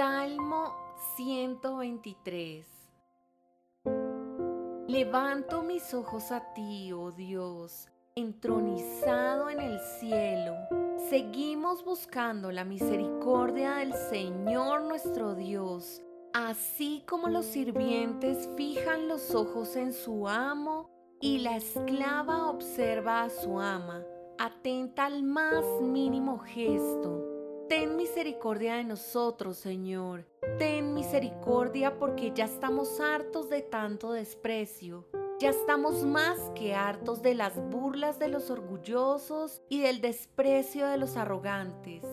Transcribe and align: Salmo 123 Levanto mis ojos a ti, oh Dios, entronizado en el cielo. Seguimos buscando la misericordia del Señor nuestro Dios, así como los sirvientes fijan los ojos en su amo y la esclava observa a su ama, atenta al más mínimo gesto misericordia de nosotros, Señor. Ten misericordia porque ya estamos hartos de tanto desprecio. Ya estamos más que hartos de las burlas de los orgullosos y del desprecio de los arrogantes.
Salmo 0.00 0.72
123 1.14 2.64
Levanto 4.88 5.62
mis 5.62 5.92
ojos 5.92 6.32
a 6.32 6.54
ti, 6.54 6.90
oh 6.90 7.12
Dios, 7.12 7.86
entronizado 8.16 9.50
en 9.50 9.60
el 9.60 9.78
cielo. 10.00 10.54
Seguimos 11.10 11.84
buscando 11.84 12.50
la 12.50 12.64
misericordia 12.64 13.74
del 13.74 13.92
Señor 13.92 14.84
nuestro 14.84 15.34
Dios, 15.34 16.00
así 16.32 17.04
como 17.06 17.28
los 17.28 17.44
sirvientes 17.44 18.48
fijan 18.56 19.06
los 19.06 19.34
ojos 19.34 19.76
en 19.76 19.92
su 19.92 20.26
amo 20.26 20.88
y 21.20 21.40
la 21.40 21.58
esclava 21.58 22.46
observa 22.46 23.24
a 23.24 23.28
su 23.28 23.60
ama, 23.60 24.02
atenta 24.38 25.04
al 25.04 25.24
más 25.24 25.62
mínimo 25.82 26.38
gesto 26.38 27.29
misericordia 28.20 28.74
de 28.74 28.84
nosotros, 28.84 29.56
Señor. 29.56 30.26
Ten 30.58 30.92
misericordia 30.92 31.98
porque 31.98 32.32
ya 32.34 32.44
estamos 32.44 33.00
hartos 33.00 33.48
de 33.48 33.62
tanto 33.62 34.12
desprecio. 34.12 35.06
Ya 35.38 35.48
estamos 35.48 36.04
más 36.04 36.38
que 36.54 36.74
hartos 36.74 37.22
de 37.22 37.34
las 37.34 37.56
burlas 37.70 38.18
de 38.18 38.28
los 38.28 38.50
orgullosos 38.50 39.62
y 39.70 39.80
del 39.80 40.02
desprecio 40.02 40.86
de 40.86 40.98
los 40.98 41.16
arrogantes. 41.16 42.04